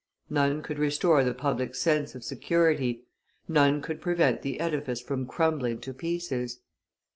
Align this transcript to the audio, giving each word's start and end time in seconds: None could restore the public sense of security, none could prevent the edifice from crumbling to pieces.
None 0.31 0.63
could 0.63 0.79
restore 0.79 1.23
the 1.23 1.35
public 1.35 1.75
sense 1.75 2.15
of 2.15 2.23
security, 2.23 3.05
none 3.47 3.83
could 3.83 4.01
prevent 4.01 4.41
the 4.41 4.59
edifice 4.59 4.99
from 4.99 5.27
crumbling 5.27 5.79
to 5.81 5.93
pieces. 5.93 6.59